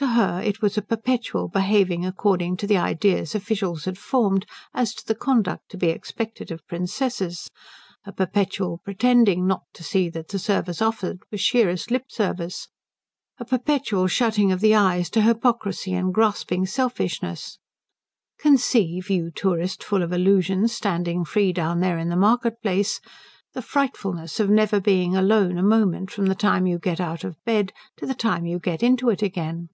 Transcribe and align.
To 0.00 0.06
her 0.06 0.40
it 0.40 0.62
was 0.62 0.78
a 0.78 0.82
perpetual 0.82 1.48
behaving 1.48 2.06
according 2.06 2.56
to 2.58 2.68
the 2.68 2.76
ideas 2.76 3.34
officials 3.34 3.84
had 3.84 3.98
formed 3.98 4.46
as 4.72 4.94
to 4.94 5.04
the 5.04 5.16
conduct 5.16 5.68
to 5.70 5.76
be 5.76 5.88
expected 5.88 6.52
of 6.52 6.64
princesses, 6.68 7.50
a 8.06 8.12
perpetual 8.12 8.78
pretending 8.84 9.44
not 9.44 9.64
to 9.74 9.82
see 9.82 10.08
that 10.10 10.28
the 10.28 10.38
service 10.38 10.80
offered 10.80 11.18
was 11.32 11.40
sheerest 11.40 11.90
lip 11.90 12.12
service, 12.12 12.68
a 13.40 13.44
perpetual 13.44 14.06
shutting 14.06 14.52
of 14.52 14.60
the 14.60 14.72
eyes 14.72 15.10
to 15.10 15.20
hypocrisy 15.22 15.94
and 15.94 16.14
grasping 16.14 16.64
selfishness. 16.64 17.58
Conceive, 18.38 19.10
you 19.10 19.32
tourist 19.32 19.82
full 19.82 20.04
of 20.04 20.12
illusions 20.12 20.72
standing 20.72 21.24
free 21.24 21.52
down 21.52 21.80
there 21.80 21.98
in 21.98 22.08
the 22.08 22.14
market 22.16 22.62
place, 22.62 23.00
the 23.52 23.62
frightfulness 23.62 24.38
of 24.38 24.48
never 24.48 24.78
being 24.80 25.16
alone 25.16 25.58
a 25.58 25.62
moment 25.64 26.08
from 26.12 26.26
the 26.26 26.36
time 26.36 26.68
you 26.68 26.78
get 26.78 27.00
out 27.00 27.24
of 27.24 27.34
bed 27.44 27.72
to 27.96 28.06
the 28.06 28.14
time 28.14 28.46
you 28.46 28.60
get 28.60 28.80
into 28.84 29.10
it 29.10 29.22
again. 29.22 29.68